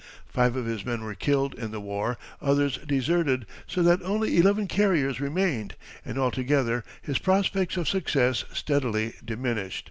Five 0.25 0.55
of 0.55 0.65
his 0.65 0.83
men 0.83 1.03
were 1.03 1.13
killed 1.13 1.53
in 1.53 1.69
the 1.69 1.79
war, 1.79 2.17
others 2.41 2.77
deserted, 2.87 3.45
so 3.67 3.83
that 3.83 4.01
only 4.01 4.35
eleven 4.37 4.65
carriers 4.67 5.21
remained, 5.21 5.75
and 6.03 6.17
altogether 6.17 6.83
his 7.03 7.19
prospects 7.19 7.77
of 7.77 7.87
success 7.87 8.43
steadily 8.51 9.13
diminished. 9.23 9.77